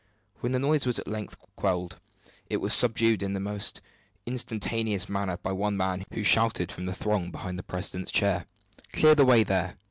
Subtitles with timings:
[0.39, 1.99] When the noise was at length quelled,
[2.49, 3.81] it was subdued in the most
[4.25, 8.47] instantaneous manner by one man, who shouted from the throng behind the president's chair:
[8.93, 9.75] "Clear the way there!